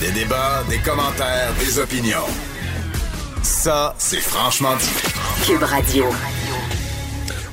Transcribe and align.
Des 0.00 0.10
débats, 0.10 0.64
des 0.68 0.78
commentaires, 0.78 1.52
des 1.58 1.78
opinions. 1.78 2.26
Ça, 3.42 3.94
c'est 3.98 4.20
franchement 4.20 4.76
dit. 4.76 4.90
Cube 5.46 5.62
Radio. 5.62 6.06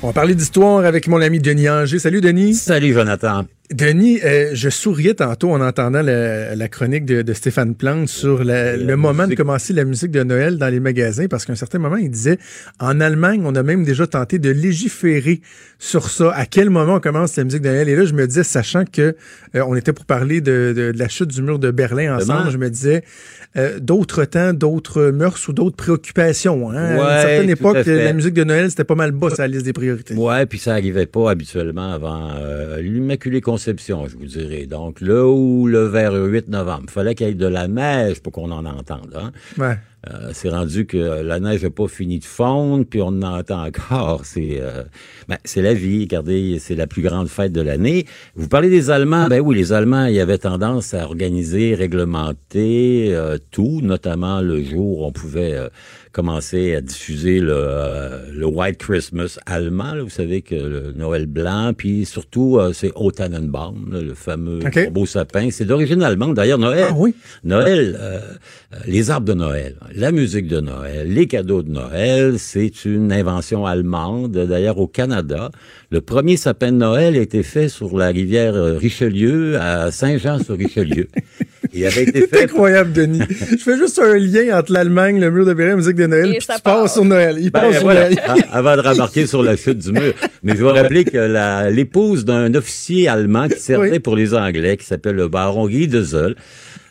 On 0.02 0.08
va 0.08 0.12
parler 0.12 0.34
d'histoire 0.34 0.84
avec 0.84 1.06
mon 1.06 1.20
ami 1.20 1.38
Denis 1.38 1.68
Anger. 1.70 1.98
Salut 1.98 2.20
Denis. 2.20 2.54
Salut 2.54 2.92
Jonathan. 2.92 3.44
Denis, 3.70 4.20
euh, 4.22 4.50
je 4.52 4.68
souriais 4.68 5.14
tantôt 5.14 5.50
en 5.50 5.60
entendant 5.60 6.02
la, 6.02 6.54
la 6.54 6.68
chronique 6.68 7.06
de, 7.06 7.22
de, 7.22 7.32
Stéphane 7.32 7.74
Plante 7.74 8.08
sur 8.08 8.44
la, 8.44 8.76
le 8.76 8.96
moment 8.96 9.26
de 9.26 9.34
commencer 9.34 9.72
la 9.72 9.84
musique 9.84 10.10
de 10.10 10.22
Noël 10.22 10.58
dans 10.58 10.68
les 10.68 10.80
magasins, 10.80 11.26
parce 11.26 11.46
qu'à 11.46 11.52
un 11.52 11.56
certain 11.56 11.78
moment, 11.78 11.96
il 11.96 12.10
disait, 12.10 12.38
en 12.80 13.00
Allemagne, 13.00 13.42
on 13.44 13.54
a 13.54 13.62
même 13.62 13.84
déjà 13.84 14.06
tenté 14.06 14.38
de 14.38 14.50
légiférer 14.50 15.40
sur 15.78 16.10
ça. 16.10 16.32
À 16.32 16.44
quel 16.44 16.68
moment 16.70 16.96
on 16.96 17.00
commence 17.00 17.36
la 17.36 17.44
musique 17.44 17.62
de 17.62 17.68
Noël? 17.68 17.88
Et 17.88 17.96
là, 17.96 18.04
je 18.04 18.12
me 18.12 18.26
disais, 18.26 18.44
sachant 18.44 18.84
que 18.84 19.16
euh, 19.54 19.64
on 19.66 19.74
était 19.74 19.92
pour 19.92 20.04
parler 20.04 20.40
de, 20.40 20.74
de, 20.76 20.92
de, 20.92 20.98
la 20.98 21.08
chute 21.08 21.28
du 21.28 21.40
mur 21.40 21.58
de 21.58 21.70
Berlin 21.70 22.16
ensemble, 22.16 22.50
je 22.50 22.58
me 22.58 22.68
disais, 22.68 23.04
euh, 23.56 23.78
d'autres 23.78 24.24
temps, 24.24 24.54
d'autres 24.54 25.10
mœurs 25.10 25.46
ou 25.48 25.52
d'autres 25.52 25.76
préoccupations. 25.76 26.70
Hein? 26.70 26.96
Ouais, 26.96 27.02
à 27.02 27.22
une 27.22 27.28
certaine 27.28 27.50
époque, 27.50 27.86
la 27.86 28.12
musique 28.14 28.34
de 28.34 28.44
Noël, 28.44 28.70
c'était 28.70 28.84
pas 28.84 28.94
mal 28.94 29.12
bas 29.12 29.28
sur 29.28 29.40
la 29.40 29.48
liste 29.48 29.64
des 29.64 29.74
priorités. 29.74 30.14
Ouais, 30.14 30.46
puis 30.46 30.58
ça 30.58 30.72
arrivait 30.72 31.06
pas 31.06 31.30
habituellement 31.30 31.92
avant 31.92 32.30
euh, 32.34 32.80
l'Immaculée 32.80 33.42
Conception, 33.52 34.06
je 34.08 34.16
vous 34.16 34.24
dirais. 34.24 34.64
Donc, 34.64 35.02
là 35.02 35.26
où 35.26 35.66
le 35.66 35.84
vers 35.84 36.14
8 36.14 36.48
novembre, 36.48 36.84
il 36.84 36.90
fallait 36.90 37.14
qu'il 37.14 37.26
y 37.26 37.30
ait 37.30 37.34
de 37.34 37.46
la 37.46 37.68
neige 37.68 38.22
pour 38.22 38.32
qu'on 38.32 38.50
en 38.50 38.64
entende. 38.64 39.14
Hein? 39.14 39.30
Euh, 40.10 40.30
c'est 40.32 40.48
rendu 40.48 40.84
que 40.86 41.22
la 41.22 41.38
neige 41.38 41.62
n'a 41.62 41.70
pas 41.70 41.86
fini 41.86 42.18
de 42.18 42.24
fondre, 42.24 42.84
puis 42.84 43.00
on 43.02 43.08
en 43.22 43.38
entend 43.38 43.64
encore. 43.64 44.22
C'est 44.24 44.58
euh, 44.60 44.82
ben, 45.28 45.38
c'est 45.44 45.62
la 45.62 45.74
vie. 45.74 46.00
Regardez, 46.00 46.58
c'est 46.58 46.74
la 46.74 46.86
plus 46.88 47.02
grande 47.02 47.28
fête 47.28 47.52
de 47.52 47.60
l'année. 47.60 48.06
Vous 48.34 48.48
parlez 48.48 48.68
des 48.68 48.90
Allemands. 48.90 49.28
Ben 49.28 49.40
oui, 49.40 49.54
les 49.56 49.72
Allemands, 49.72 50.06
ils 50.06 50.18
avaient 50.18 50.38
tendance 50.38 50.92
à 50.94 51.04
organiser, 51.04 51.74
réglementer 51.76 53.08
euh, 53.14 53.38
tout, 53.50 53.80
notamment 53.82 54.40
le 54.40 54.62
jour 54.62 55.00
où 55.00 55.04
on 55.06 55.12
pouvait 55.12 55.54
euh, 55.54 55.68
commencer 56.12 56.74
à 56.74 56.80
diffuser 56.80 57.40
le, 57.40 57.52
euh, 57.54 58.26
le 58.32 58.46
White 58.46 58.78
Christmas 58.78 59.38
allemand. 59.46 59.94
Là, 59.94 60.02
vous 60.02 60.10
savez 60.10 60.42
que 60.42 60.54
le 60.54 60.92
Noël 60.92 61.26
blanc, 61.26 61.72
puis 61.76 62.04
surtout 62.04 62.58
c'est 62.72 62.92
Tannenbaum, 63.16 63.90
là, 63.92 64.00
le 64.00 64.14
fameux 64.14 64.60
Okay. 64.66 64.88
beau 64.90 65.06
sapin. 65.06 65.48
C'est 65.50 65.64
d'origine 65.64 66.02
allemande. 66.02 66.34
D'ailleurs, 66.34 66.58
Noël, 66.58 66.86
Ah 66.90 66.94
oui? 66.96 67.14
Noël, 67.44 67.96
euh, 68.00 68.20
les 68.86 69.10
arbres 69.10 69.26
de 69.26 69.34
Noël, 69.34 69.76
la 69.94 70.12
musique 70.12 70.46
de 70.46 70.60
Noël, 70.60 71.06
les 71.12 71.26
cadeaux 71.26 71.62
de 71.62 71.70
Noël, 71.70 72.34
c'est 72.38 72.84
une 72.84 73.12
invention 73.12 73.66
allemande. 73.66 74.32
D'ailleurs, 74.32 74.78
au 74.78 74.86
Canada, 74.86 75.50
le 75.90 76.00
premier 76.00 76.36
sapin 76.36 76.72
de 76.72 76.76
Noël 76.78 77.14
a 77.16 77.20
été 77.20 77.42
fait 77.42 77.68
sur 77.68 77.96
la 77.98 78.08
rivière 78.08 78.54
euh, 78.54 78.78
Richelieu 78.78 79.58
à 79.60 79.90
Saint-Jean-sur-Richelieu. 79.90 81.08
Il 81.74 81.84
avait 81.86 82.02
été 82.02 82.20
C'est 82.22 82.26
fait 82.28 82.42
incroyable, 82.44 82.92
Denis. 82.92 83.20
Je 83.50 83.56
fais 83.56 83.76
juste 83.78 83.98
un 83.98 84.16
lien 84.18 84.58
entre 84.58 84.72
l'Allemagne, 84.72 85.20
le 85.20 85.30
mur 85.30 85.46
de 85.46 85.54
Berlin, 85.54 85.72
la 85.72 85.76
musique 85.76 85.96
de 85.96 86.06
Noël, 86.06 86.28
Et 86.30 86.32
puis 86.38 86.46
ça 86.46 86.56
tu 86.56 86.62
passes 86.62 86.74
part. 86.74 86.88
sur 86.90 87.04
Noël. 87.04 87.36
Il 87.40 87.50
Ben, 87.50 87.60
passe 87.60 87.74
sur 87.74 87.82
voilà, 87.82 88.10
Noël. 88.10 88.18
a- 88.26 88.56
avant 88.56 88.76
de 88.76 88.80
remarquer 88.82 89.26
sur 89.26 89.42
la 89.42 89.56
chute 89.56 89.78
du 89.78 89.92
mur. 89.92 90.12
Mais 90.42 90.54
je 90.56 90.64
vais 90.64 90.70
rappeler 90.70 91.04
que 91.04 91.68
l'épouse 91.70 92.24
d'un 92.24 92.54
officier 92.54 93.08
allemand 93.08 93.48
qui 93.48 93.58
servait 93.60 93.90
Oui. 93.92 93.98
pour 94.00 94.16
les 94.16 94.34
Anglais, 94.34 94.76
qui 94.76 94.84
s'appelle 94.84 95.16
le 95.16 95.28
baron 95.28 95.66
Guy 95.66 95.88
de 95.88 96.02
Zoll, 96.02 96.34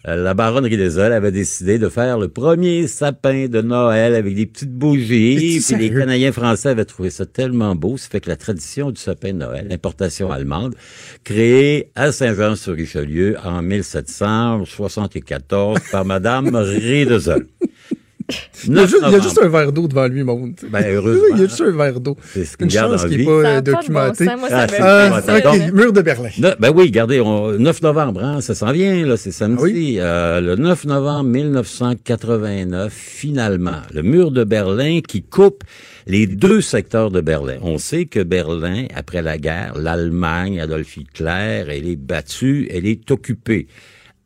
euh, 0.07 0.15
la 0.15 0.33
baronne 0.33 0.65
Riedesel 0.65 1.13
avait 1.13 1.31
décidé 1.31 1.77
de 1.77 1.87
faire 1.87 2.17
le 2.17 2.27
premier 2.27 2.87
sapin 2.87 3.45
de 3.47 3.61
Noël 3.61 4.15
avec 4.15 4.33
des 4.33 4.47
petites 4.47 4.73
bougies. 4.73 5.61
Puis 5.63 5.75
les? 5.75 5.91
Canadiens 5.91 6.31
français 6.31 6.69
avaient 6.69 6.85
trouvé 6.85 7.11
ça 7.11 7.27
tellement 7.27 7.75
beau. 7.75 7.97
Ça 7.97 8.09
fait 8.09 8.19
que 8.19 8.29
la 8.29 8.35
tradition 8.35 8.89
du 8.89 8.99
sapin 8.99 9.33
de 9.33 9.37
Noël, 9.37 9.67
l'importation 9.69 10.31
allemande, 10.31 10.73
créée 11.23 11.91
à 11.95 12.11
Saint-Jean-sur-Richelieu 12.11 13.37
en 13.43 13.61
1774 13.61 15.77
par 15.91 16.03
Madame 16.03 16.55
Riedesel. 16.55 17.45
Il 18.67 18.75
y 18.75 18.79
a, 18.79 18.85
juste, 18.85 19.03
il 19.05 19.11
y 19.11 19.15
a 19.15 19.19
juste 19.19 19.39
un 19.43 19.47
verre 19.49 19.71
d'eau 19.71 19.87
devant 19.87 20.07
lui, 20.07 20.23
mon. 20.23 20.51
Ben, 20.69 20.83
heureusement. 20.87 21.23
Il 21.33 21.39
y 21.39 21.43
a 21.43 21.47
juste 21.47 21.61
un 21.61 21.71
verre 21.71 21.99
d'eau. 21.99 22.15
C'est 22.33 22.45
ce 22.45 22.55
Une 22.59 22.67
qu'il 22.67 22.75
garde 22.75 22.91
chance 22.97 23.05
vie. 23.05 23.17
n'est 23.17 23.25
pas 23.25 23.41
Ça 23.41 23.47
euh, 23.49 23.61
de 23.61 23.71
bon 23.71 23.77
documenté. 23.79 24.25
sens. 24.25 24.39
Moi, 24.39 24.49
ça 24.49 24.57
Ah, 24.59 24.63
me 24.63 24.69
c'est 24.69 24.75
fait 24.75 24.81
Ah, 24.83 25.09
documenté. 25.09 25.41
penser, 25.43 25.65
ok, 25.69 25.73
mur 25.73 25.93
de 25.93 26.01
Berlin. 26.01 26.29
Ben 26.59 26.71
oui, 26.75 26.83
regardez, 26.85 27.21
on, 27.21 27.51
9 27.51 27.81
novembre, 27.81 28.23
hein, 28.23 28.41
ça 28.41 28.55
s'en 28.55 28.71
vient, 28.71 29.05
là, 29.05 29.17
c'est 29.17 29.31
samedi. 29.31 29.61
Oui? 29.63 29.97
Euh, 29.99 30.41
le 30.41 30.55
9 30.55 30.85
novembre 30.85 31.29
1989, 31.29 32.91
finalement, 32.93 33.81
le 33.93 34.01
mur 34.03 34.31
de 34.31 34.43
Berlin 34.43 34.99
qui 35.07 35.21
coupe 35.23 35.63
les 36.07 36.27
deux 36.27 36.61
secteurs 36.61 37.11
de 37.11 37.21
Berlin. 37.21 37.57
On 37.61 37.77
sait 37.77 38.05
que 38.05 38.21
Berlin, 38.23 38.85
après 38.95 39.21
la 39.21 39.37
guerre, 39.37 39.73
l'Allemagne, 39.77 40.59
Adolf 40.59 40.97
Hitler, 40.97 41.63
elle 41.69 41.87
est 41.87 41.95
battue, 41.95 42.67
elle 42.71 42.85
est 42.87 43.09
occupée. 43.11 43.67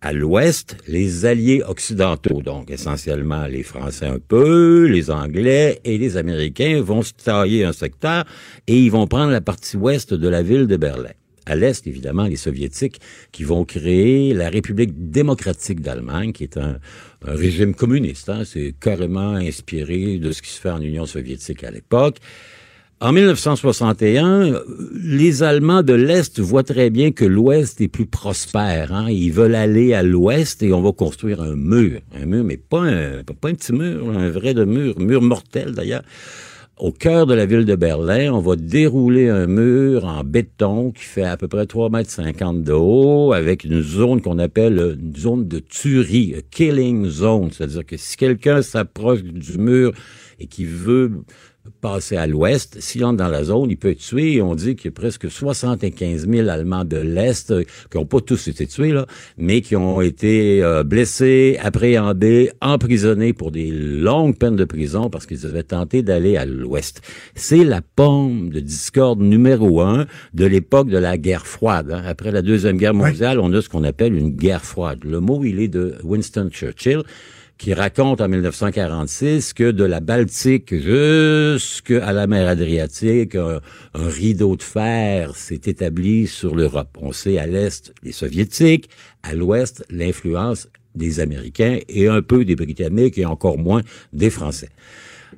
À 0.06 0.14
l'ouest, 0.14 0.78
les 0.88 1.26
alliés 1.26 1.64
occidentaux, 1.68 2.44
donc 2.44 2.70
essentiellement 2.70 3.48
les 3.48 3.64
Français 3.64 4.06
un 4.06 4.20
peu, 4.20 4.86
les 4.86 5.10
Anglais 5.10 5.82
et 5.84 5.98
les 5.98 6.16
Américains 6.16 6.80
vont 6.80 7.02
se 7.02 7.12
tailler 7.14 7.64
un 7.64 7.74
secteur 7.74 8.24
et 8.68 8.78
ils 8.78 8.92
vont 8.92 9.08
prendre 9.08 9.32
la 9.32 9.42
partie 9.42 9.78
ouest 9.78 10.14
de 10.14 10.28
la 10.30 10.44
ville 10.44 10.68
de 10.68 10.78
Berlin. 10.78 11.10
À 11.48 11.56
l'est, 11.56 11.88
évidemment, 11.88 12.26
les 12.26 12.36
Soviétiques 12.36 13.00
qui 13.32 13.44
vont 13.44 13.66
créer 13.66 14.36
la 14.36 14.50
République 14.50 15.10
démocratique 15.10 15.82
d'Allemagne, 15.82 16.34
qui 16.34 16.44
est 16.44 16.58
un, 16.58 16.78
régime 17.24 17.74
communiste. 17.74 18.30
Hein, 18.30 18.44
C'est 18.46 18.76
carrément 18.80 19.34
inspiré 19.34 20.20
de 20.20 20.32
ce 20.32 20.44
qui 20.44 20.52
se 20.52 20.62
fait 20.62 20.70
en 20.70 20.82
Union 20.82 21.08
soviétique 21.08 21.64
à 21.64 21.72
l'époque. 21.72 22.18
En 23.02 23.12
1961, 23.12 24.54
euh, 24.54 24.60
les 25.04 25.44
Allemands 25.44 25.84
de 25.84 25.92
l'Est 25.92 26.40
voient 26.40 26.64
très 26.64 26.90
bien 26.90 27.12
que 27.12 27.26
l'Ouest 27.26 27.82
est 27.82 27.90
plus 27.90 28.06
prospère. 28.06 28.94
Hein? 28.94 29.08
Ils 29.10 29.34
veulent 29.34 29.56
aller 29.56 29.94
à 29.94 30.02
l'Ouest 30.02 30.64
et 30.64 30.72
on 30.72 30.82
va 30.82 30.94
construire 30.94 31.42
un 31.42 31.58
mur. 31.58 32.00
Un 32.14 32.26
mur, 32.26 32.46
mais 32.46 32.56
pas 32.56 32.84
un, 32.84 33.24
pas 33.24 33.50
un 33.50 33.54
petit 33.54 33.74
mur, 33.74 34.10
un 34.18 34.30
vrai 34.30 34.54
de 34.54 34.64
mur, 34.64 34.98
mur 34.98 35.22
mortel 35.22 35.74
d'ailleurs. 35.74 36.04
Au 36.78 36.94
cœur 36.94 37.26
de 37.26 37.34
la 37.34 37.46
ville 37.46 37.66
de 37.66 37.76
Berlin, 37.76 38.32
on 38.34 38.40
va 38.40 38.56
dérouler 38.56 39.28
un 39.28 39.48
mur 39.48 40.06
en 40.06 40.24
béton 40.24 40.92
qui 40.92 41.04
fait 41.04 41.24
à 41.24 41.36
peu 41.36 41.50
près 41.50 41.66
3 41.66 41.90
mètres 41.90 42.12
50 42.12 42.64
de 42.64 42.72
haut 42.72 43.34
avec 43.34 43.66
une 43.66 43.82
zone 43.82 44.22
qu'on 44.22 44.40
appelle 44.40 44.98
une 45.02 45.16
zone 45.18 45.48
de 45.50 45.60
tuerie, 45.60 46.34
a 46.38 46.42
killing 46.42 47.08
zone. 47.08 47.50
C'est-à-dire 47.52 47.86
que 47.86 47.98
si 47.98 48.16
quelqu'un 48.16 48.62
s'approche 48.62 49.22
du 49.22 49.58
mur 49.58 49.92
et 50.40 50.48
qui 50.48 50.64
veut 50.64 51.12
passer 51.82 52.16
à 52.18 52.28
l'ouest, 52.28 52.78
s'il 52.80 53.04
entre 53.06 53.18
dans 53.18 53.28
la 53.28 53.44
zone, 53.44 53.70
il 53.70 53.78
peut 53.78 53.90
être 53.92 54.00
tué. 54.00 54.42
On 54.42 54.56
dit 54.56 54.76
qu'il 54.76 54.86
y 54.86 54.94
a 54.94 54.96
presque 54.96 55.30
75 55.30 56.28
000 56.30 56.50
Allemands 56.50 56.86
de 56.86 56.98
l'Est 56.98 57.52
euh, 57.52 57.64
qui 57.92 57.98
n'ont 57.98 58.06
pas 58.06 58.22
tous 58.22 58.48
été 58.48 58.68
tués, 58.68 58.92
là, 58.92 59.06
mais 59.38 59.62
qui 59.62 59.76
ont 59.76 60.02
été 60.02 60.64
euh, 60.64 60.84
blessés, 60.84 61.58
appréhendés, 61.62 62.52
emprisonnés 62.62 63.34
pour 63.34 63.52
des 63.52 63.72
longues 63.72 64.38
peines 64.38 64.56
de 64.56 64.66
prison 64.66 65.10
parce 65.10 65.26
qu'ils 65.26 65.46
avaient 65.46 65.64
tenté 65.64 66.02
d'aller 66.02 66.38
à 66.38 66.46
l'ouest. 66.46 67.02
C'est 67.36 67.64
la 67.64 67.82
pomme 67.82 68.50
de 68.50 68.60
discorde 68.60 69.22
numéro 69.22 69.82
un 69.82 70.06
de 70.34 70.46
l'époque 70.46 70.90
de 70.90 70.98
la 70.98 71.18
guerre 71.18 71.46
froide. 71.46 71.92
hein. 71.92 72.04
Après 72.06 72.32
la 72.32 72.42
Deuxième 72.42 72.78
Guerre 72.78 72.94
mondiale, 72.94 73.40
on 73.40 73.52
a 73.54 73.62
ce 73.62 73.70
qu'on 73.70 73.84
appelle 73.84 74.16
une 74.16 74.32
guerre 74.32 74.64
froide. 74.64 75.00
Le 75.04 75.20
mot, 75.20 75.44
il 75.44 75.60
est 75.60 75.68
de 75.68 75.96
Winston 76.04 76.50
Churchill 76.52 77.04
qui 77.58 77.74
raconte 77.74 78.22
en 78.22 78.28
1946 78.28 79.54
que 79.54 79.72
de 79.72 79.84
la 79.84 80.00
Baltique 80.00 80.76
jusqu'à 80.76 82.12
la 82.12 82.28
mer 82.28 82.48
Adriatique, 82.48 83.36
un, 83.36 83.62
rideau 83.94 84.56
de 84.56 84.64
fer 84.64 85.36
s'est 85.36 85.62
établi 85.66 86.28
sur 86.28 86.56
l'Europe. 86.56 86.98
On 87.00 87.12
sait 87.12 87.38
à 87.38 87.48
l'est 87.48 87.94
les 88.04 88.12
soviétiques, 88.12 88.90
à 89.24 89.34
l'ouest 89.34 89.86
l'influence 89.90 90.68
des 90.96 91.20
Américains 91.20 91.80
et 91.88 92.08
un 92.08 92.22
peu 92.22 92.46
des 92.46 92.56
Britanniques 92.56 93.18
et 93.18 93.26
encore 93.26 93.58
moins 93.58 93.82
des 94.14 94.30
Français. 94.30 94.70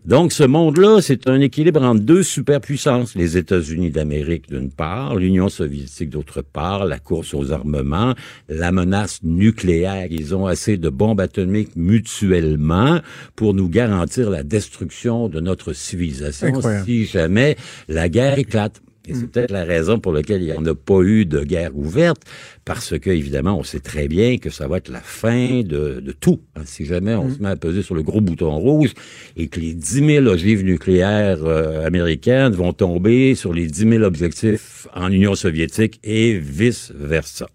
Donc, 0.06 0.32
ce 0.32 0.44
monde-là, 0.44 1.02
c'est 1.02 1.28
un 1.28 1.42
équilibre 1.42 1.82
entre 1.84 2.02
deux 2.02 2.24
superpuissances. 2.24 3.16
Les 3.16 3.38
États-Unis 3.38 3.92
d'Amérique, 3.92 4.50
d'une 4.50 4.72
part, 4.72 5.16
l'Union 5.16 5.50
soviétique, 5.50 6.10
d'autre 6.10 6.42
part, 6.42 6.86
la 6.86 6.98
course 6.98 7.34
aux 7.34 7.52
armements, 7.52 8.14
la 8.48 8.72
menace 8.72 9.20
nucléaire. 9.24 10.08
Ils 10.10 10.34
ont 10.34 10.48
assez 10.48 10.78
de 10.78 10.90
bombes 10.90 11.20
atomiques 11.20 11.76
mutuellement 11.76 13.02
pour 13.36 13.54
nous 13.54 13.68
garantir 13.68 14.30
la 14.30 14.44
destruction 14.44 15.28
de 15.28 15.40
notre 15.42 15.74
civilisation 15.74 16.48
Incroyable. 16.48 16.86
si 16.86 17.06
jamais 17.06 17.58
la 17.90 18.08
guerre 18.08 18.40
éclate. 18.40 18.82
Et 19.08 19.14
c'est 19.14 19.28
peut-être 19.28 19.52
la 19.52 19.64
raison 19.64 20.00
pour 20.00 20.12
laquelle 20.12 20.42
il 20.42 20.46
n'y 20.52 20.54
en 20.54 20.66
a 20.66 20.76
pas 20.76 21.02
eu 21.02 21.26
de 21.26 21.44
guerre 21.44 21.76
ouverte, 21.76 22.22
parce 22.66 22.98
que, 23.00 23.10
évidemment, 23.10 23.58
on 23.58 23.64
sait 23.64 23.80
très 23.80 24.08
bien 24.08 24.38
que 24.38 24.50
ça 24.50 24.68
va 24.68 24.78
être 24.78 24.90
la 24.90 25.00
fin 25.02 25.62
de, 25.62 26.00
de 26.02 26.12
tout. 26.12 26.42
hein. 26.56 26.62
Si 26.66 26.86
jamais 26.86 27.16
on 27.16 27.30
se 27.34 27.42
met 27.42 27.50
à 27.50 27.56
peser 27.56 27.82
sur 27.82 27.96
le 27.96 28.04
gros 28.04 28.22
bouton 28.22 28.56
rouge 28.58 28.94
et 29.38 29.48
que 29.48 29.60
les 29.60 29.74
10 29.74 30.06
000 30.06 30.26
ogives 30.28 30.64
nucléaires 30.64 31.44
euh, 31.46 31.86
américaines 31.86 32.54
vont 32.54 32.74
tomber 32.74 33.36
sur 33.36 33.54
les 33.54 33.68
10 33.68 33.90
000 33.90 34.04
objectifs 34.04 34.88
en 34.94 35.12
Union 35.12 35.36
soviétique 35.36 36.00
et 36.04 36.38
vice-versa. 36.38 37.48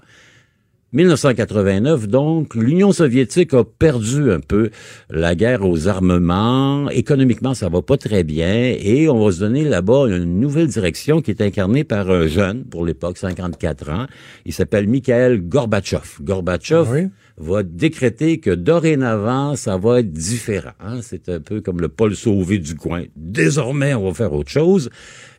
1989, 0.95 2.07
donc, 2.07 2.55
l'Union 2.55 2.93
soviétique 2.93 3.55
a 3.55 3.65
perdu 3.65 4.31
un 4.31 4.41
peu 4.41 4.69
la 5.09 5.35
guerre 5.35 5.67
aux 5.67 5.89
armements. 5.89 6.91
Économiquement, 6.91 7.55
ça 7.55 7.71
va 7.71 7.81
pas 7.81 7.97
très 7.97 8.25
bien 8.25 8.75
et 8.79 9.09
on 9.09 9.25
va 9.25 9.33
se 9.33 9.41
donner 9.41 9.65
là-bas 9.65 10.09
une 10.09 10.39
nouvelle 10.39 10.67
direction 10.67 11.23
qui 11.23 11.31
est 11.31 11.41
incarnée 11.41 11.85
par 11.85 12.11
un 12.11 12.27
jeune, 12.27 12.65
pour 12.65 12.85
l'époque, 12.85 13.17
54 13.17 13.89
ans. 13.89 14.07
Il 14.45 14.53
s'appelle 14.53 14.87
Mikhail 14.87 15.39
Gorbatchev. 15.41 16.19
Gorbatchev 16.21 17.09
va 17.43 17.63
décréter 17.63 18.39
que 18.39 18.51
dorénavant, 18.51 19.57
ça 19.57 19.77
va 19.77 20.01
être 20.01 20.13
différent. 20.13 20.73
Hein. 20.81 21.01
C'est 21.03 21.29
un 21.29 21.41
peu 21.41 21.61
comme 21.61 21.81
le 21.81 21.89
pôle 21.89 22.15
sauvé 22.15 22.59
du 22.59 22.77
coin. 22.77 23.03
Désormais, 23.17 23.95
on 23.95 24.09
va 24.09 24.15
faire 24.15 24.33
autre 24.33 24.51
chose. 24.51 24.91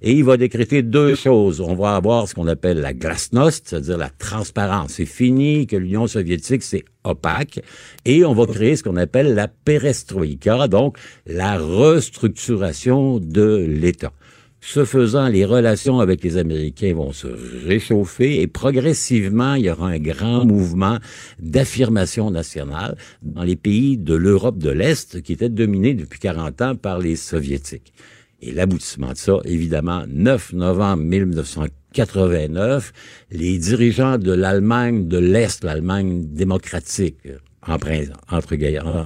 Et 0.01 0.11
il 0.11 0.23
va 0.25 0.35
décréter 0.35 0.83
deux 0.83 1.15
choses. 1.15 1.61
On 1.61 1.75
va 1.75 1.95
avoir 1.95 2.27
ce 2.27 2.35
qu'on 2.35 2.47
appelle 2.47 2.81
la 2.81 2.93
glasnost, 2.93 3.69
c'est-à-dire 3.69 3.97
la 3.97 4.09
transparence. 4.09 4.93
C'est 4.95 5.05
fini 5.05 5.65
que 5.65 5.77
l'Union 5.77 6.07
soviétique, 6.07 6.63
c'est 6.63 6.83
opaque. 7.05 7.61
Et 8.03 8.25
on 8.25 8.33
va 8.33 8.45
créer 8.45 8.75
ce 8.75 8.83
qu'on 8.83 8.97
appelle 8.97 9.33
la 9.33 9.47
perestroïka, 9.47 10.67
donc 10.67 10.97
la 11.25 11.57
restructuration 11.57 13.19
de 13.19 13.65
l'État. 13.65 14.11
Ce 14.65 14.85
faisant, 14.85 15.27
les 15.27 15.43
relations 15.43 15.99
avec 15.99 16.23
les 16.23 16.37
Américains 16.37 16.93
vont 16.93 17.11
se 17.11 17.27
réchauffer 17.67 18.39
et 18.39 18.47
progressivement, 18.47 19.55
il 19.55 19.65
y 19.65 19.69
aura 19.69 19.89
un 19.89 19.99
grand 19.99 20.45
mouvement 20.45 20.99
d'affirmation 21.37 22.31
nationale 22.31 22.95
dans 23.21 23.43
les 23.43 23.57
pays 23.57 23.97
de 23.97 24.15
l'Europe 24.15 24.59
de 24.59 24.69
l'Est 24.69 25.21
qui 25.21 25.33
étaient 25.33 25.49
dominés 25.49 25.95
depuis 25.95 26.17
40 26.17 26.61
ans 26.61 26.75
par 26.77 26.99
les 26.99 27.17
Soviétiques. 27.17 27.91
Et 28.41 28.53
l'aboutissement 28.53 29.11
de 29.11 29.17
ça, 29.17 29.33
évidemment, 29.43 30.05
9 30.07 30.53
novembre 30.53 31.03
1989, 31.03 32.93
les 33.31 33.57
dirigeants 33.57 34.17
de 34.17 34.31
l'Allemagne 34.31 35.09
de 35.09 35.17
l'Est, 35.17 35.65
l'Allemagne 35.65 36.23
démocratique, 36.31 37.17
en, 37.67 37.73
entre, 37.73 38.55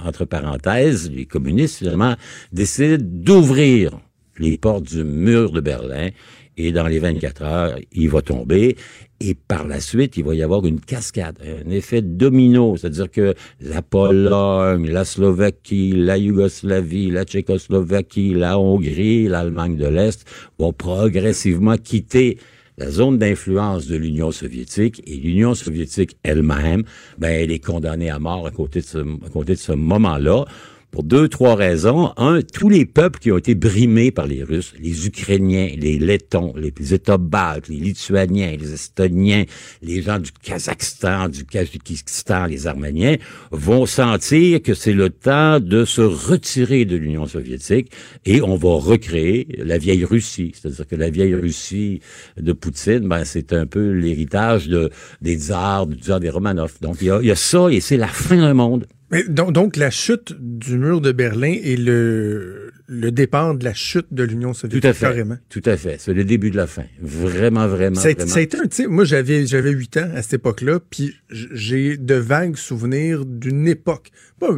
entre 0.06 0.24
parenthèses, 0.24 1.10
les 1.10 1.26
communistes, 1.26 1.78
finalement, 1.78 2.14
décident 2.52 3.04
d'ouvrir 3.04 3.98
les 4.38 4.58
portes 4.58 4.84
du 4.84 5.04
mur 5.04 5.52
de 5.52 5.60
Berlin 5.60 6.10
et 6.58 6.72
dans 6.72 6.88
les 6.88 6.98
24 6.98 7.42
heures, 7.42 7.78
il 7.92 8.10
va 8.10 8.20
tomber. 8.20 8.76
Et 9.20 9.34
par 9.34 9.66
la 9.66 9.80
suite, 9.80 10.16
il 10.16 10.24
va 10.24 10.34
y 10.34 10.42
avoir 10.42 10.66
une 10.66 10.80
cascade, 10.80 11.38
un 11.42 11.70
effet 11.70 12.02
domino, 12.02 12.76
c'est-à-dire 12.76 13.10
que 13.10 13.34
la 13.60 13.82
Pologne, 13.82 14.88
la 14.88 15.04
Slovaquie, 15.04 15.92
la 15.92 16.18
Yougoslavie, 16.18 17.10
la 17.10 17.24
Tchécoslovaquie, 17.24 18.34
la 18.34 18.58
Hongrie, 18.58 19.28
l'Allemagne 19.28 19.76
de 19.76 19.86
l'Est 19.86 20.24
vont 20.58 20.72
progressivement 20.72 21.76
quitter 21.76 22.38
la 22.76 22.90
zone 22.90 23.18
d'influence 23.18 23.88
de 23.88 23.96
l'Union 23.96 24.30
soviétique 24.30 25.02
et 25.04 25.16
l'Union 25.16 25.54
soviétique 25.54 26.16
elle-même, 26.22 26.84
ben, 27.18 27.30
elle 27.30 27.50
est 27.50 27.64
condamnée 27.64 28.10
à 28.10 28.20
mort 28.20 28.46
à 28.46 28.52
côté 28.52 28.80
de 28.80 28.84
ce, 28.84 28.98
à 28.98 29.30
côté 29.32 29.54
de 29.54 29.58
ce 29.58 29.72
moment-là 29.72 30.44
pour 30.90 31.02
deux, 31.02 31.28
trois 31.28 31.54
raisons. 31.54 32.12
Un, 32.16 32.40
tous 32.42 32.68
les 32.68 32.86
peuples 32.86 33.18
qui 33.18 33.30
ont 33.30 33.38
été 33.38 33.54
brimés 33.54 34.10
par 34.10 34.26
les 34.26 34.42
Russes, 34.42 34.72
les 34.80 35.06
Ukrainiens, 35.06 35.70
les 35.76 35.98
Lettons, 35.98 36.54
les 36.56 36.94
États 36.94 37.18
baltes, 37.18 37.68
les 37.68 37.76
Lituaniens, 37.76 38.56
les 38.58 38.72
Estoniens, 38.72 39.44
les 39.82 40.02
gens 40.02 40.18
du 40.18 40.30
Kazakhstan, 40.32 41.28
du 41.28 41.44
Kazakhstan, 41.44 42.46
les 42.46 42.66
Arméniens, 42.66 43.16
vont 43.50 43.86
sentir 43.86 44.62
que 44.62 44.74
c'est 44.74 44.92
le 44.92 45.10
temps 45.10 45.60
de 45.60 45.84
se 45.84 46.00
retirer 46.00 46.84
de 46.84 46.96
l'Union 46.96 47.26
soviétique 47.26 47.92
et 48.24 48.40
on 48.40 48.56
va 48.56 48.74
recréer 48.74 49.46
la 49.58 49.78
vieille 49.78 50.04
Russie. 50.04 50.52
C'est-à-dire 50.54 50.86
que 50.86 50.96
la 50.96 51.10
vieille 51.10 51.34
Russie 51.34 52.00
de 52.38 52.52
Poutine, 52.52 53.08
ben, 53.08 53.24
c'est 53.24 53.52
un 53.52 53.66
peu 53.66 53.90
l'héritage 53.90 54.68
de, 54.68 54.90
des 55.20 55.36
tsars, 55.36 55.86
du 55.86 55.96
tsar 55.96 56.20
des 56.20 56.30
Romanov. 56.30 56.74
Donc, 56.80 56.96
il 57.00 57.08
y 57.08 57.10
a, 57.10 57.22
y 57.22 57.30
a 57.30 57.36
ça 57.36 57.68
et 57.70 57.80
c'est 57.80 57.96
la 57.96 58.08
fin 58.08 58.36
d'un 58.36 58.54
monde. 58.54 58.86
Mais 59.10 59.24
donc, 59.24 59.52
donc, 59.52 59.76
la 59.76 59.90
chute 59.90 60.34
du 60.38 60.78
mur 60.78 61.00
de 61.00 61.12
Berlin 61.12 61.54
et 61.62 61.76
le, 61.76 62.72
le 62.88 63.12
départ 63.12 63.54
de 63.54 63.64
la 63.64 63.74
chute 63.74 64.06
de 64.10 64.24
l'Union 64.24 64.54
soviétique, 64.54 64.82
tout 64.82 64.88
à 64.88 64.92
fait, 64.94 65.06
carrément. 65.06 65.36
Tout 65.50 65.62
à 65.66 65.76
fait. 65.76 65.96
C'est 65.98 66.14
le 66.14 66.24
début 66.24 66.50
de 66.50 66.56
la 66.56 66.66
fin. 66.66 66.84
Vraiment, 67.00 67.68
vraiment. 67.68 68.00
Ça 68.00 68.08
a, 68.08 68.12
vraiment. 68.12 68.30
ça 68.30 68.38
a 68.38 68.42
été 68.42 68.56
un, 68.58 68.62
tu 68.62 68.76
sais, 68.76 68.86
moi, 68.86 69.04
j'avais, 69.04 69.46
j'avais 69.46 69.70
8 69.70 69.96
ans 69.98 70.10
à 70.14 70.22
cette 70.22 70.34
époque-là, 70.34 70.80
puis 70.88 71.14
j'ai 71.30 71.98
de 71.98 72.14
vagues 72.14 72.56
souvenirs 72.56 73.26
d'une 73.26 73.68
époque. 73.68 74.10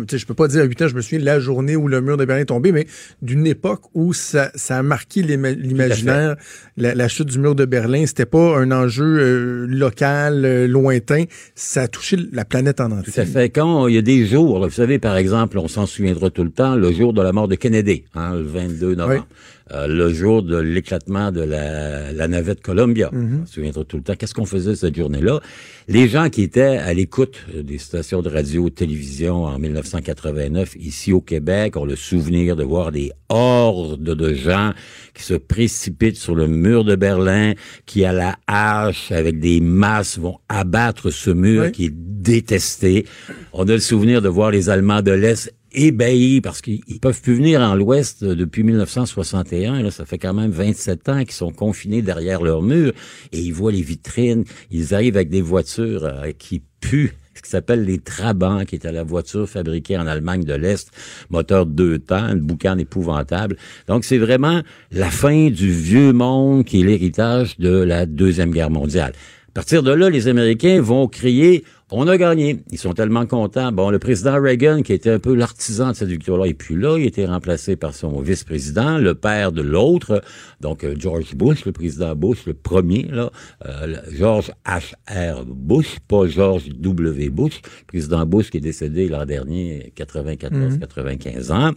Sais, 0.09 0.19
je 0.19 0.27
peux 0.27 0.35
pas 0.35 0.47
dire 0.47 0.61
à 0.61 0.65
8 0.65 0.83
ans, 0.83 0.89
je 0.89 0.95
me 0.95 1.01
souviens 1.01 1.21
de 1.21 1.25
la 1.25 1.41
journée 1.41 1.75
où 1.75 1.89
le 1.89 2.01
mur 2.01 2.17
de 2.17 2.25
Berlin 2.25 2.43
est 2.43 2.47
tombé, 2.47 2.71
mais 2.71 2.87
d'une 3.23 3.47
époque 3.47 3.83
où 3.95 4.13
ça, 4.13 4.51
ça 4.55 4.79
a 4.79 4.83
marqué 4.83 5.23
l'imaginaire. 5.23 6.37
La, 6.77 6.95
la, 6.95 7.09
chute 7.09 7.29
du 7.29 7.39
mur 7.39 7.55
de 7.55 7.65
Berlin, 7.65 8.05
c'était 8.07 8.27
pas 8.27 8.59
un 8.59 8.71
enjeu 8.73 9.05
euh, 9.05 9.67
local, 9.67 10.45
euh, 10.45 10.67
lointain. 10.67 11.25
Ça 11.55 11.83
a 11.83 11.89
touché 11.89 12.19
la 12.33 12.45
planète 12.45 12.81
en 12.81 12.91
entier. 12.91 13.13
Tout 13.13 13.21
à 13.21 13.25
fait. 13.25 13.49
Quand 13.49 13.87
il 13.87 13.95
y 13.95 13.99
a 13.99 14.03
des 14.03 14.27
jours, 14.27 14.63
vous 14.63 14.71
savez, 14.71 14.99
par 14.99 15.17
exemple, 15.17 15.59
on 15.59 15.69
s'en 15.69 15.87
souviendra 15.87 16.31
tout 16.31 16.45
le 16.45 16.51
temps, 16.51 16.77
le 16.77 16.93
jour 16.93 17.13
de 17.13 17.23
la 17.23 17.33
mort 17.33 17.49
de 17.49 17.55
Kennedy, 17.55 18.05
hein, 18.15 18.20
le 18.29 18.43
22 18.43 18.95
novembre. 18.95 19.27
Oui. 19.29 19.37
Euh, 19.73 19.87
le 19.87 20.13
jour 20.13 20.43
de 20.43 20.57
l'éclatement 20.57 21.31
de 21.31 21.43
la, 21.43 22.13
la, 22.13 22.27
navette 22.27 22.61
Columbia. 22.61 23.09
Mm 23.13 23.19
-hmm. 23.19 23.43
On 23.43 23.47
se 23.47 23.53
souviendra 23.55 23.85
tout 23.85 23.99
le 23.99 24.03
temps. 24.03 24.17
Qu'est-ce 24.17 24.35
qu'on 24.35 24.45
faisait 24.47 24.75
cette 24.75 24.97
journée-là? 24.97 25.39
Les 25.87 26.09
gens 26.09 26.29
qui 26.29 26.43
étaient 26.43 26.79
à 26.79 26.93
l'écoute 26.93 27.37
des 27.55 27.79
stations 27.79 28.21
de 28.21 28.29
radio, 28.29 28.69
télévision 28.69 29.45
en 29.45 29.59
1989, 29.61 30.75
ici 30.81 31.13
au 31.13 31.21
Québec, 31.21 31.77
ont 31.77 31.85
le 31.85 31.95
souvenir 31.95 32.57
de 32.57 32.65
voir 32.65 32.91
des 32.91 33.13
hordes 33.29 34.03
de 34.03 34.35
gens 34.35 34.73
qui 35.15 35.23
se 35.23 35.35
précipitent 35.35 36.17
sur 36.27 36.35
le 36.35 36.49
mur 36.49 36.85
de 36.85 36.97
Berlin, 36.97 37.55
qui 37.87 38.05
à 38.05 38.13
la 38.13 38.33
hache, 38.49 39.13
avec 39.13 39.39
des 39.39 39.61
masses, 39.61 40.19
vont 40.19 40.39
abattre 40.49 41.11
ce 41.11 41.31
mur 41.31 41.63
oui. 41.63 41.73
qui 41.73 41.85
est 41.87 41.95
détesté. 41.95 43.07
On 43.53 43.69
a 43.69 43.73
le 43.73 43.79
souvenir 43.93 44.21
de 44.21 44.29
voir 44.29 44.51
les 44.51 44.69
Allemands 44.69 45.03
de 45.03 45.13
l'Est 45.13 45.53
ébahis 45.73 46.41
parce 46.41 46.61
qu'ils 46.61 47.01
peuvent 47.01 47.21
plus 47.21 47.35
venir 47.35 47.61
en 47.61 47.75
l'Ouest 47.75 48.25
depuis 48.25 48.63
1961. 48.63 49.83
Là, 49.83 49.91
ça 49.91 50.05
fait 50.05 50.19
quand 50.19 50.35
même 50.35 50.51
27 50.51 51.09
ans 51.09 51.21
qu'ils 51.21 51.33
sont 51.33 51.53
confinés 51.53 52.03
derrière 52.03 52.43
leur 52.43 52.63
mur 52.63 52.93
et 53.33 53.39
ils 53.41 53.53
voient 53.53 53.73
les 53.73 53.83
vitrines. 53.83 54.45
Ils 54.71 54.95
arrivent 54.95 55.17
avec 55.17 55.31
des 55.31 55.43
voitures 55.43 56.05
euh, 56.05 56.33
qui 56.39 56.63
puent 56.81 57.15
ce 57.35 57.43
qui 57.43 57.51
s'appelle 57.51 57.85
les 57.85 57.99
Trabants, 57.99 58.65
qui 58.65 58.75
était 58.75 58.93
la 58.93 59.05
voiture 59.05 59.49
fabriquée 59.49 59.97
en 59.97 60.07
Allemagne 60.07 60.45
de 60.45 60.53
l'Est, 60.53 60.91
moteur 61.31 61.65
deux 61.65 61.99
temps, 61.99 62.29
une 62.29 62.41
boucan 62.41 62.77
épouvantable. 62.77 63.57
Donc, 63.87 64.05
c'est 64.05 64.19
vraiment 64.19 64.61
la 64.91 65.11
fin 65.11 65.49
du 65.49 65.71
vieux 65.71 66.13
monde 66.13 66.65
qui 66.65 66.81
est 66.81 66.85
l'héritage 66.85 67.57
de 67.59 67.71
la 67.71 68.05
Deuxième 68.05 68.51
Guerre 68.51 68.71
mondiale. 68.71 69.13
À 69.49 69.53
partir 69.53 69.83
de 69.83 69.91
là, 69.91 70.11
les 70.11 70.29
Américains 70.29 70.81
vont 70.81 71.09
crier 71.09 71.65
on 71.93 72.07
a 72.09 72.17
gagné. 72.17 72.61
Ils 72.71 72.79
sont 72.79 72.93
tellement 72.93 73.27
contents. 73.27 73.73
Bon, 73.73 73.91
le 73.91 73.99
président 73.99 74.41
Reagan, 74.41 74.83
qui 74.83 74.93
était 74.93 75.11
un 75.11 75.19
peu 75.19 75.35
l'artisan 75.35 75.91
de 75.91 75.97
cette 75.97 76.09
victoire-là, 76.09 76.47
et 76.47 76.55
puis 76.55 76.77
là, 76.77 76.97
il 76.99 77.05
a 77.05 77.07
été 77.07 77.27
remplacé 77.27 77.77
par 77.77 77.95
son 77.95 78.21
vice-président, 78.21 78.99
le 78.99 79.15
père 79.15 79.53
de 79.53 79.63
l'autre, 79.63 80.23
donc 80.61 80.85
euh, 80.85 80.95
George 80.99 81.35
Bush, 81.35 81.65
le 81.65 81.73
président 81.73 82.15
Bush, 82.15 82.47
le 82.47 82.55
premier, 82.55 83.09
là, 83.11 83.31
euh, 83.67 83.97
George 84.13 84.53
H.R. 84.67 85.45
Bush, 85.47 85.99
pas 86.07 86.27
George 86.27 86.69
W. 86.69 87.29
Bush, 87.31 87.61
président 87.87 88.25
Bush 88.27 88.51
qui 88.51 88.59
est 88.59 88.61
décédé 88.61 89.09
l'an 89.09 89.27
dernier, 89.27 89.93
94-95 89.97 91.49
mmh. 91.49 91.53
ans. 91.53 91.73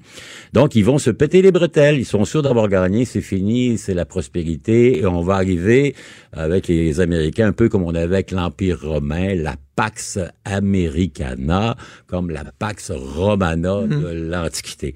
Donc, 0.53 0.75
ils 0.75 0.85
vont 0.85 0.99
se 0.99 1.09
péter 1.09 1.41
les 1.41 1.51
bretelles. 1.51 1.97
Ils 1.97 2.05
sont 2.05 2.25
sûrs 2.25 2.41
d'avoir 2.41 2.67
gagné. 2.67 3.05
C'est 3.05 3.21
fini, 3.21 3.77
c'est 3.77 3.93
la 3.93 4.05
prospérité, 4.05 4.99
et 4.99 5.05
on 5.05 5.21
va 5.21 5.35
arriver 5.35 5.95
avec 6.31 6.67
les 6.67 6.99
Américains 6.99 7.47
un 7.47 7.51
peu 7.53 7.69
comme 7.69 7.83
on 7.83 7.95
avait 7.95 8.15
avec 8.15 8.31
l'Empire 8.31 8.79
romain, 8.81 9.35
la 9.35 9.55
Pax 9.75 10.19
Americana, 10.45 11.75
comme 12.07 12.29
la 12.29 12.45
Pax 12.45 12.91
Romana 12.91 13.81
mmh. 13.81 13.89
de 13.89 14.07
l'Antiquité. 14.29 14.95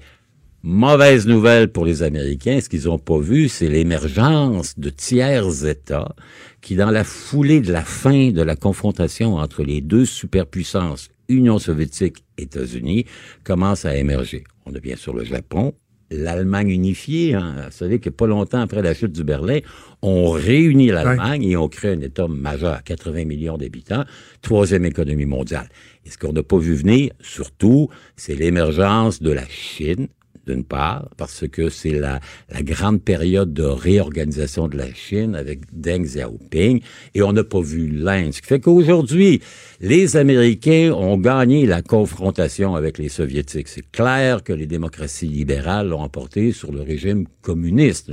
Mauvaise 0.62 1.26
nouvelle 1.26 1.68
pour 1.68 1.84
les 1.84 2.02
Américains, 2.02 2.60
ce 2.60 2.68
qu'ils 2.68 2.84
n'ont 2.86 2.98
pas 2.98 3.18
vu, 3.20 3.48
c'est 3.48 3.68
l'émergence 3.68 4.78
de 4.78 4.90
tiers 4.90 5.64
États 5.64 6.14
qui, 6.60 6.74
dans 6.74 6.90
la 6.90 7.04
foulée 7.04 7.60
de 7.60 7.72
la 7.72 7.84
fin 7.84 8.30
de 8.30 8.42
la 8.42 8.56
confrontation 8.56 9.36
entre 9.36 9.62
les 9.62 9.80
deux 9.80 10.04
superpuissances, 10.04 11.10
Union 11.28 11.58
soviétique, 11.58 12.24
États-Unis, 12.38 13.04
commencent 13.44 13.84
à 13.84 13.96
émerger. 13.96 14.44
On 14.66 14.74
a 14.74 14.80
bien 14.80 14.96
sûr 14.96 15.14
le 15.14 15.24
Japon, 15.24 15.74
l'Allemagne 16.10 16.70
unifiée. 16.70 17.34
Hein. 17.34 17.54
Vous 17.66 17.76
savez 17.76 17.98
que 17.98 18.10
pas 18.10 18.26
longtemps 18.26 18.60
après 18.60 18.82
la 18.82 18.94
chute 18.94 19.12
du 19.12 19.24
Berlin, 19.24 19.60
on 20.02 20.30
réunit 20.30 20.88
l'Allemagne 20.88 21.42
et 21.44 21.56
on 21.56 21.68
crée 21.68 21.92
un 21.92 22.00
État 22.00 22.28
majeur, 22.28 22.82
80 22.84 23.24
millions 23.24 23.58
d'habitants, 23.58 24.04
troisième 24.42 24.84
économie 24.84 25.26
mondiale. 25.26 25.68
Et 26.04 26.10
ce 26.10 26.18
qu'on 26.18 26.32
n'a 26.32 26.42
pas 26.42 26.58
vu 26.58 26.74
venir, 26.74 27.10
surtout, 27.20 27.88
c'est 28.16 28.34
l'émergence 28.34 29.22
de 29.22 29.32
la 29.32 29.46
Chine, 29.46 30.08
d'une 30.48 30.64
part, 30.64 31.08
parce 31.16 31.46
que 31.46 31.68
c'est 31.68 31.92
la, 31.92 32.20
la, 32.50 32.62
grande 32.62 33.02
période 33.02 33.52
de 33.52 33.64
réorganisation 33.64 34.68
de 34.68 34.76
la 34.76 34.92
Chine 34.92 35.34
avec 35.34 35.60
Deng 35.72 36.04
Xiaoping, 36.04 36.80
et 37.14 37.22
on 37.22 37.32
n'a 37.32 37.44
pas 37.44 37.60
vu 37.60 37.88
l'Inde. 37.88 38.32
Ce 38.32 38.40
qui 38.40 38.48
fait 38.48 38.60
qu'aujourd'hui, 38.60 39.40
les 39.80 40.16
Américains 40.16 40.92
ont 40.92 41.18
gagné 41.18 41.66
la 41.66 41.82
confrontation 41.82 42.74
avec 42.74 42.98
les 42.98 43.08
Soviétiques. 43.08 43.68
C'est 43.68 43.90
clair 43.90 44.42
que 44.42 44.52
les 44.52 44.66
démocraties 44.66 45.28
libérales 45.28 45.88
l'ont 45.88 46.00
emporté 46.00 46.52
sur 46.52 46.72
le 46.72 46.82
régime 46.82 47.26
communiste. 47.42 48.10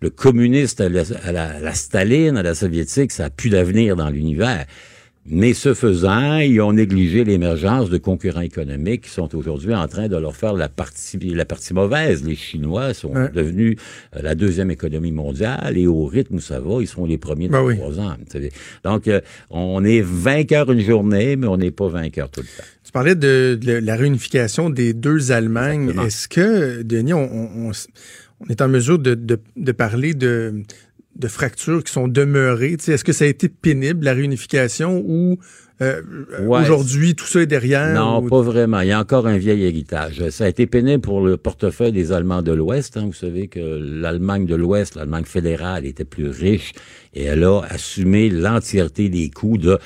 Le, 0.00 0.10
communiste 0.10 0.80
à 0.80 0.88
la, 0.88 1.02
à, 1.22 1.32
la, 1.32 1.44
à 1.44 1.60
la, 1.60 1.74
Staline, 1.74 2.36
à 2.36 2.42
la 2.42 2.54
soviétique, 2.54 3.12
ça 3.12 3.26
a 3.26 3.30
plus 3.30 3.50
d'avenir 3.50 3.96
dans 3.96 4.08
l'univers. 4.08 4.66
Mais 5.26 5.52
ce 5.52 5.74
faisant, 5.74 6.38
ils 6.38 6.60
ont 6.62 6.72
négligé 6.72 7.24
l'émergence 7.24 7.90
de 7.90 7.98
concurrents 7.98 8.40
économiques 8.40 9.02
qui 9.02 9.10
sont 9.10 9.34
aujourd'hui 9.36 9.74
en 9.74 9.86
train 9.86 10.08
de 10.08 10.16
leur 10.16 10.34
faire 10.34 10.54
la 10.54 10.70
partie, 10.70 11.18
la 11.18 11.44
partie 11.44 11.74
mauvaise. 11.74 12.24
Les 12.24 12.34
Chinois 12.34 12.94
sont 12.94 13.12
devenus 13.32 13.76
euh, 14.16 14.22
la 14.22 14.34
deuxième 14.34 14.70
économie 14.70 15.12
mondiale 15.12 15.76
et 15.76 15.86
au 15.86 16.06
rythme 16.06 16.36
où 16.36 16.40
ça 16.40 16.58
va, 16.58 16.80
ils 16.80 16.88
sont 16.88 17.04
les 17.04 17.18
premiers 17.18 17.48
de 17.48 17.52
ben 17.52 17.76
trois 17.76 18.00
ans. 18.00 18.16
Donc, 18.82 19.08
euh, 19.08 19.20
on 19.50 19.84
est 19.84 20.00
vainqueur 20.00 20.72
une 20.72 20.80
journée, 20.80 21.36
mais 21.36 21.46
on 21.46 21.58
n'est 21.58 21.70
pas 21.70 21.88
vainqueur 21.88 22.30
tout 22.30 22.40
le 22.40 22.46
temps. 22.46 22.68
Tu 22.82 22.90
parlais 22.90 23.14
de, 23.14 23.58
la 23.62 23.96
réunification 23.96 24.70
des 24.70 24.94
deux 24.94 25.32
Allemagnes. 25.32 25.92
Est-ce 26.04 26.28
que, 26.28 26.82
Denis, 26.82 27.12
on, 27.12 27.70
est 28.48 28.62
en 28.62 28.68
mesure 28.68 28.98
de, 28.98 29.14
de 29.14 29.72
parler 29.72 30.14
de 30.14 30.62
de 31.20 31.28
fractures 31.28 31.84
qui 31.84 31.92
sont 31.92 32.08
demeurées. 32.08 32.76
Est-ce 32.86 33.04
que 33.04 33.12
ça 33.12 33.24
a 33.24 33.28
été 33.28 33.48
pénible, 33.48 34.04
la 34.04 34.12
réunification, 34.12 35.02
ou 35.06 35.38
euh, 35.82 36.02
aujourd'hui, 36.48 37.14
tout 37.14 37.26
ça 37.26 37.40
est 37.40 37.46
derrière? 37.46 37.94
Non, 37.94 38.26
pas 38.26 38.42
vraiment. 38.42 38.80
Il 38.80 38.88
y 38.88 38.92
a 38.92 39.00
encore 39.00 39.26
un 39.26 39.38
vieil 39.38 39.64
héritage. 39.64 40.28
Ça 40.30 40.44
a 40.44 40.48
été 40.48 40.66
pénible 40.66 41.00
pour 41.00 41.20
le 41.20 41.36
portefeuille 41.36 41.92
des 41.92 42.12
Allemands 42.12 42.42
de 42.42 42.52
l'Ouest. 42.52 42.96
Hein. 42.96 43.06
Vous 43.06 43.14
savez 43.14 43.48
que 43.48 43.60
l'Allemagne 43.60 44.44
de 44.44 44.54
l'Ouest, 44.54 44.96
l'Allemagne 44.96 45.24
fédérale, 45.24 45.86
était 45.86 46.04
plus 46.04 46.28
riche 46.28 46.72
et 47.14 47.24
elle 47.24 47.44
a 47.44 47.60
assumé 47.68 48.28
l'entièreté 48.28 49.08
des 49.08 49.30
coûts 49.30 49.58
de 49.58 49.78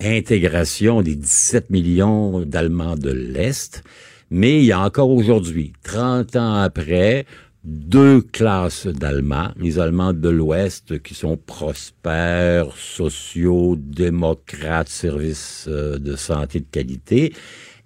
intégration 0.00 1.00
des 1.00 1.14
17 1.14 1.70
millions 1.70 2.40
d'Allemands 2.40 2.96
de 2.96 3.10
l'Est. 3.10 3.82
Mais 4.30 4.58
il 4.58 4.64
y 4.64 4.72
a 4.72 4.80
encore 4.80 5.10
aujourd'hui, 5.10 5.72
30 5.84 6.34
ans 6.36 6.54
après, 6.54 7.26
deux 7.66 8.20
classes 8.20 8.86
d'Allemands, 8.86 9.50
les 9.56 9.80
Allemands 9.80 10.12
de 10.12 10.28
l'Ouest 10.28 11.02
qui 11.02 11.14
sont 11.14 11.36
prospères, 11.36 12.76
sociaux, 12.76 13.74
démocrates, 13.76 14.88
services 14.88 15.66
euh, 15.68 15.98
de 15.98 16.14
santé 16.14 16.60
de 16.60 16.66
qualité, 16.70 17.32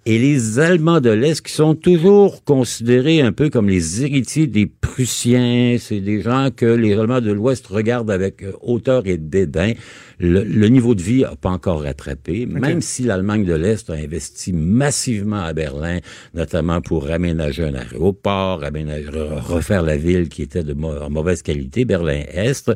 et 0.05 0.17
les 0.17 0.59
Allemands 0.59 0.99
de 0.99 1.11
l'Est 1.11 1.41
qui 1.45 1.53
sont 1.53 1.75
toujours 1.75 2.43
considérés 2.43 3.21
un 3.21 3.31
peu 3.31 3.49
comme 3.49 3.69
les 3.69 4.03
héritiers 4.03 4.47
des 4.47 4.65
Prussiens. 4.65 5.77
C'est 5.79 5.99
des 5.99 6.21
gens 6.21 6.49
que 6.55 6.65
les 6.65 6.93
Allemands 6.93 7.21
de 7.21 7.31
l'Ouest 7.31 7.67
regardent 7.67 8.09
avec 8.09 8.41
euh, 8.43 8.53
hauteur 8.61 9.05
et 9.05 9.17
dédain. 9.17 9.73
Le, 10.19 10.67
niveau 10.67 10.93
de 10.93 11.01
vie 11.01 11.21
n'a 11.21 11.35
pas 11.35 11.49
encore 11.49 11.81
rattrapé, 11.83 12.45
même 12.45 12.81
si 12.81 13.03
l'Allemagne 13.03 13.43
de 13.43 13.55
l'Est 13.55 13.89
a 13.89 13.93
investi 13.93 14.53
massivement 14.53 15.41
à 15.41 15.53
Berlin, 15.53 15.97
notamment 16.35 16.79
pour 16.79 17.09
aménager 17.09 17.63
un 17.63 17.73
aéroport, 17.73 18.63
aménager, 18.63 19.09
refaire 19.11 19.81
la 19.81 19.97
ville 19.97 20.29
qui 20.29 20.43
était 20.43 20.63
de 20.63 20.73
mauvaise 20.73 21.41
qualité, 21.41 21.85
Berlin-Est. 21.85 22.69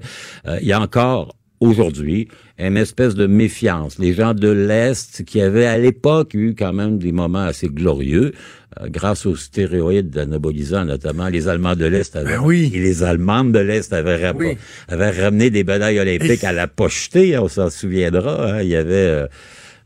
Euh, 0.47 0.57
il 0.59 0.67
y 0.67 0.73
a 0.73 0.81
encore 0.81 1.35
aujourd'hui 1.59 2.27
une 2.57 2.77
espèce 2.77 3.15
de 3.15 3.27
méfiance. 3.27 3.99
Les 3.99 4.13
gens 4.13 4.33
de 4.33 4.49
l'Est 4.49 5.23
qui 5.25 5.41
avaient 5.41 5.65
à 5.65 5.77
l'époque 5.77 6.33
eu 6.33 6.55
quand 6.57 6.73
même 6.73 6.97
des 6.97 7.11
moments 7.11 7.43
assez 7.43 7.67
glorieux, 7.67 8.33
euh, 8.79 8.87
grâce 8.89 9.25
aux 9.25 9.35
stéroïdes 9.35 10.17
anabolisants 10.17 10.85
notamment, 10.85 11.27
les 11.27 11.47
Allemands 11.47 11.75
de 11.75 11.85
l'Est 11.85 12.15
avaient, 12.15 12.37
ben 12.37 12.43
oui. 12.43 12.71
et 12.73 12.79
les 12.79 13.03
Allemandes 13.03 13.51
de 13.51 13.59
l'Est 13.59 13.91
avaient, 13.93 14.33
avaient, 14.87 15.11
ramené 15.11 15.49
des 15.49 15.63
médailles 15.63 15.99
olympiques 15.99 16.43
à 16.43 16.53
la 16.53 16.67
pochetée, 16.67 17.37
on 17.37 17.47
s'en 17.47 17.69
souviendra. 17.69 18.53
Hein. 18.53 18.61
Il 18.61 18.69
y 18.69 18.75
avait... 18.75 18.93
Euh, 18.93 19.27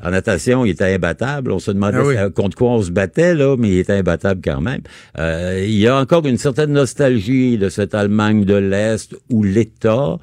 en 0.01 0.11
natation, 0.11 0.65
il 0.65 0.71
était 0.71 0.93
imbattable. 0.93 1.51
On 1.51 1.59
se 1.59 1.71
demandait 1.71 2.17
ah 2.17 2.29
contre 2.29 2.55
quoi 2.55 2.69
on 2.71 2.81
se 2.81 2.91
battait, 2.91 3.35
là, 3.35 3.55
mais 3.57 3.69
il 3.69 3.79
était 3.79 3.93
imbattable 3.93 4.41
quand 4.43 4.61
même. 4.61 4.81
Euh, 5.17 5.61
il 5.65 5.77
y 5.77 5.87
a 5.87 5.97
encore 5.97 6.25
une 6.25 6.37
certaine 6.37 6.71
nostalgie 6.71 7.57
de 7.57 7.69
cette 7.69 7.93
Allemagne 7.93 8.45
de 8.45 8.55
l'Est 8.55 9.15
où 9.29 9.43
l'État 9.43 10.17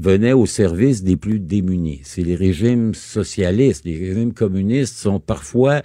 venait 0.00 0.32
au 0.32 0.46
service 0.46 1.02
des 1.02 1.16
plus 1.16 1.38
démunis. 1.38 2.00
C'est 2.04 2.22
les 2.22 2.36
régimes 2.36 2.94
socialistes, 2.94 3.84
les 3.84 3.98
régimes 3.98 4.32
communistes 4.32 4.96
sont 4.96 5.20
parfois 5.20 5.82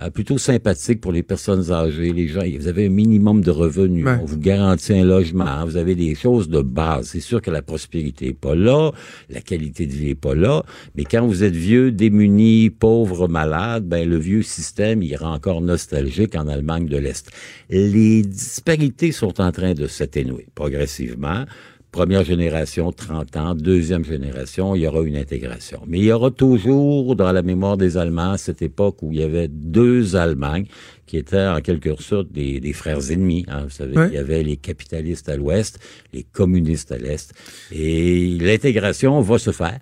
euh, 0.00 0.08
plutôt 0.08 0.38
sympathiques 0.38 1.02
pour 1.02 1.12
les 1.12 1.22
personnes 1.22 1.70
âgées, 1.70 2.12
les 2.12 2.26
gens. 2.26 2.42
Vous 2.58 2.66
avez 2.66 2.86
un 2.86 2.90
minimum 2.90 3.42
de 3.42 3.50
revenus, 3.50 4.06
on 4.06 4.24
vous 4.24 4.38
garantit 4.38 4.94
un 4.94 5.04
logement, 5.04 5.66
vous 5.66 5.76
avez 5.76 5.94
des 5.94 6.14
choses 6.14 6.48
de 6.48 6.62
base. 6.62 7.08
C'est 7.08 7.20
sûr 7.20 7.42
que 7.42 7.50
la 7.50 7.60
prospérité 7.60 8.28
est 8.28 8.32
pas 8.32 8.54
là, 8.54 8.90
la 9.28 9.42
qualité 9.42 9.86
de 9.86 9.92
vie 9.92 10.10
est 10.10 10.14
pas 10.14 10.34
là, 10.34 10.62
mais 10.96 11.04
quand 11.04 11.26
vous 11.26 11.44
êtes 11.44 11.54
vieux, 11.54 11.92
démuni, 11.92 12.70
pauvre, 12.70 13.28
malade, 13.28 13.84
ben 13.84 14.08
le 14.08 14.16
vieux 14.16 14.42
système 14.42 15.02
il 15.02 15.14
rend 15.14 15.34
encore 15.34 15.60
nostalgique 15.60 16.34
en 16.36 16.48
Allemagne 16.48 16.86
de 16.86 16.96
l'Est. 16.96 17.30
Les 17.68 18.22
disparités 18.22 19.12
sont 19.12 19.42
en 19.42 19.52
train 19.52 19.74
de 19.74 19.86
s'atténuer 19.86 20.46
progressivement 20.54 21.44
première 21.92 22.24
génération, 22.24 22.90
30 22.90 23.36
ans, 23.36 23.54
deuxième 23.54 24.04
génération, 24.04 24.74
il 24.74 24.80
y 24.80 24.86
aura 24.86 25.02
une 25.02 25.16
intégration. 25.16 25.82
Mais 25.86 25.98
il 25.98 26.04
y 26.06 26.12
aura 26.12 26.30
toujours 26.30 27.14
dans 27.14 27.30
la 27.30 27.42
mémoire 27.42 27.76
des 27.76 27.98
Allemands 27.98 28.38
cette 28.38 28.62
époque 28.62 29.02
où 29.02 29.12
il 29.12 29.20
y 29.20 29.22
avait 29.22 29.48
deux 29.48 30.16
Allemagnes 30.16 30.66
qui 31.06 31.18
étaient 31.18 31.46
en 31.46 31.60
quelque 31.60 31.94
sorte 32.00 32.32
des, 32.32 32.72
frères 32.72 33.10
ennemis. 33.10 33.44
Hein. 33.46 33.64
Vous 33.64 33.70
savez, 33.70 33.94
il 34.08 34.14
y 34.14 34.18
avait 34.18 34.42
les 34.42 34.56
capitalistes 34.56 35.28
à 35.28 35.36
l'ouest, 35.36 35.78
les 36.14 36.22
communistes 36.22 36.90
à 36.90 36.96
l'est. 36.96 37.34
Et 37.70 38.38
l'intégration 38.40 39.20
va 39.20 39.38
se 39.38 39.52
faire 39.52 39.78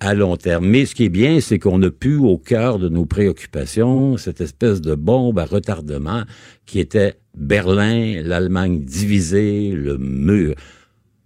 à 0.00 0.14
long 0.14 0.36
terme. 0.36 0.66
Mais 0.66 0.84
ce 0.84 0.96
qui 0.96 1.04
est 1.04 1.08
bien, 1.08 1.40
c'est 1.40 1.60
qu'on 1.60 1.80
a 1.82 1.90
pu, 1.90 2.16
au 2.16 2.38
cœur 2.38 2.80
de 2.80 2.88
nos 2.88 3.06
préoccupations, 3.06 4.16
cette 4.16 4.40
espèce 4.40 4.80
de 4.80 4.96
bombe 4.96 5.38
à 5.38 5.44
retardement 5.44 6.24
qui 6.66 6.80
était 6.80 7.14
Berlin, 7.36 8.20
l'Allemagne 8.24 8.80
divisée, 8.84 9.70
le 9.70 9.98
mur. 9.98 10.56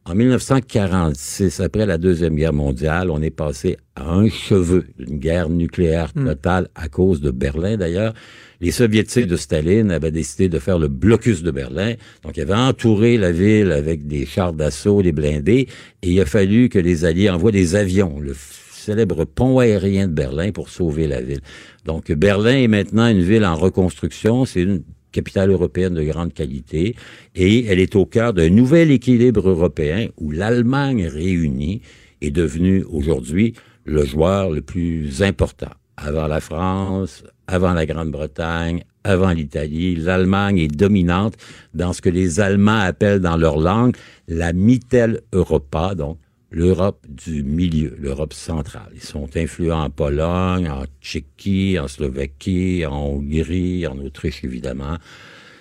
En 0.09 0.15
1946, 0.15 1.59
après 1.59 1.85
la 1.85 1.99
Deuxième 1.99 2.37
Guerre 2.37 2.53
mondiale, 2.53 3.11
on 3.11 3.21
est 3.23 3.31
passé 3.31 3.77
à 3.97 4.09
un 4.09 4.29
cheveu 4.29 4.85
d'une 4.97 5.19
guerre 5.19 5.49
nucléaire 5.49 6.13
hmm. 6.15 6.27
totale 6.27 6.69
à 6.77 6.89
cause 6.89 7.21
de 7.21 7.33
Berlin 7.33 7.77
d'ailleurs. 7.77 8.15
Les 8.61 8.71
soviétiques 8.71 9.27
de 9.27 9.35
Staline 9.35 9.91
avaient 9.91 10.13
décidé 10.13 10.49
de 10.49 10.61
faire 10.61 10.79
le 10.79 10.87
blocus 10.87 11.43
de 11.43 11.51
Berlin. 11.51 11.95
Donc, 12.23 12.37
ils 12.37 12.43
avaient 12.43 12.55
entouré 12.55 13.19
la 13.19 13.33
ville 13.33 13.73
avec 13.73 14.07
des 14.07 14.27
chars 14.27 14.53
d'assaut, 14.53 15.03
des 15.03 15.11
blindés, 15.11 15.67
et 16.03 16.09
il 16.09 16.21
a 16.21 16.25
fallu 16.25 16.69
que 16.69 16.79
les 16.79 17.05
Alliés 17.05 17.29
envoient 17.29 17.51
des 17.51 17.75
avions, 17.75 18.21
le 18.21 18.35
célèbre 18.73 19.25
pont 19.25 19.59
aérien 19.59 20.07
de 20.07 20.13
Berlin 20.13 20.53
pour 20.53 20.69
sauver 20.69 21.09
la 21.09 21.21
ville. 21.21 21.41
Donc, 21.85 22.13
Berlin 22.13 22.59
est 22.59 22.69
maintenant 22.69 23.09
une 23.09 23.23
ville 23.23 23.45
en 23.45 23.57
reconstruction. 23.57 24.45
C'est 24.45 24.63
une 24.63 24.85
capitale 25.17 25.51
européenne 25.51 25.95
de 25.95 26.05
grande 26.05 26.35
qualité, 26.35 26.95
et 27.35 27.65
elle 27.65 27.81
est 27.81 27.97
au 27.97 28.05
cœur 28.05 28.35
d'un 28.35 28.51
nouvel 28.51 28.91
équilibre 28.91 29.49
européen 29.49 30.09
où 30.19 30.31
l'Allemagne 30.31 31.07
réunie 31.07 31.81
est 32.21 32.31
devenue 32.31 32.85
aujourd'hui 32.91 33.55
le 33.87 34.05
joueur 34.05 34.51
le 34.51 34.61
plus 34.61 35.23
important. 35.23 35.73
Avant 35.97 36.27
la 36.27 36.41
France, 36.41 37.25
avant 37.47 37.73
la 37.73 37.87
Grande-Bretagne, 37.87 38.85
avant 39.05 39.31
l'Italie, 39.31 39.97
l'Allemagne 39.97 40.59
est 40.59 40.77
dominante 40.77 41.35
dans 41.73 41.95
ce 41.95 42.03
que 42.03 42.11
les 42.11 42.41
Allemands 42.41 42.81
appellent 42.81 43.21
dans 43.21 43.39
leur 43.39 43.59
langue 43.59 43.97
la 44.29 44.53
Mitteleuropa, 44.53 45.95
donc 45.95 46.19
l'Europe 46.51 47.05
du 47.09 47.43
milieu, 47.43 47.97
l'Europe 47.99 48.33
centrale. 48.33 48.91
Ils 48.95 49.03
sont 49.03 49.29
influents 49.37 49.85
en 49.85 49.91
Pologne, 49.91 50.69
en 50.69 50.85
Tchéquie, 51.03 51.79
en 51.79 51.89
Slovaquie, 51.89 52.85
en 52.87 52.97
Hongrie, 52.97 53.87
en 53.87 53.99
Autriche, 53.99 54.45
évidemment. 54.45 54.97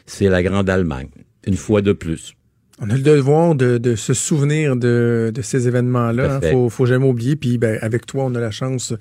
C'est 0.05 0.29
la 0.29 0.43
Grande 0.43 0.69
Allemagne, 0.69 1.09
une 1.47 1.57
fois 1.57 1.81
de 1.81 1.93
plus. 1.93 2.35
On 2.81 2.89
a 2.89 2.95
le 2.95 3.01
devoir 3.01 3.55
de, 3.55 3.95
se 3.95 4.13
souvenir 4.13 4.75
de, 4.75 5.31
ces 5.41 5.67
événements-là. 5.67 6.39
Il 6.41 6.47
hein. 6.47 6.51
faut, 6.51 6.69
faut 6.69 6.85
jamais 6.85 7.07
oublier. 7.07 7.37
Puis 7.37 7.57
ben, 7.57 7.79
avec 7.81 8.05
toi, 8.05 8.25
on 8.25 8.35
a 8.35 8.39
la 8.39 8.51
chance 8.51 8.91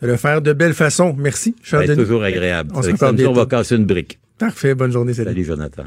de 0.00 0.06
le 0.06 0.16
faire 0.16 0.40
de 0.40 0.54
belle 0.54 0.72
façon. 0.72 1.14
Merci, 1.16 1.54
C'est 1.62 1.94
toujours 1.94 2.22
agréable. 2.22 2.70
On, 2.74 2.82
se 2.82 3.26
on 3.26 3.32
va 3.32 3.46
casser 3.46 3.76
une 3.76 3.84
brique. 3.84 4.18
Parfait. 4.38 4.74
Bonne 4.74 4.92
journée. 4.92 5.12
Salut, 5.12 5.44
Jonathan. 5.44 5.84